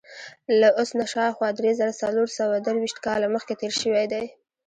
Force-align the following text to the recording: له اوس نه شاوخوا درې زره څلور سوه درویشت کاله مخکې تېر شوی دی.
له 0.59 0.69
اوس 0.79 0.89
نه 0.99 1.05
شاوخوا 1.13 1.49
درې 1.57 1.71
زره 1.79 1.93
څلور 2.01 2.27
سوه 2.37 2.55
درویشت 2.65 2.97
کاله 3.05 3.27
مخکې 3.35 3.53
تېر 3.61 3.73
شوی 3.81 4.05
دی. 4.13 4.25